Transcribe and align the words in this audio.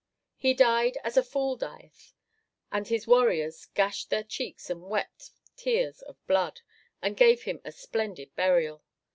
He 0.35 0.55
died 0.55 0.97
as 1.03 1.15
a 1.15 1.21
fool 1.21 1.55
dieth; 1.55 2.15
and 2.71 2.87
his 2.87 3.05
warriors 3.05 3.67
gashed 3.75 4.09
their 4.09 4.23
cheeks 4.23 4.67
and 4.71 4.81
wept 4.81 5.29
tears 5.55 6.01
of 6.01 6.17
blood, 6.25 6.61
and 7.03 7.15
gave 7.15 7.43
him 7.43 7.61
a 7.63 7.71
splendid 7.71 8.35
burial. 8.35 8.83